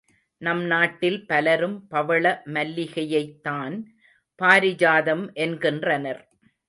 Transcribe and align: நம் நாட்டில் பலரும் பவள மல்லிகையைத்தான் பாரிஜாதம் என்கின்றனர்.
நம் 0.41 0.63
நாட்டில் 0.65 1.25
பலரும் 1.25 1.87
பவள 1.87 2.43
மல்லிகையைத்தான் 2.45 3.75
பாரிஜாதம் 4.41 5.25
என்கின்றனர். 5.33 6.21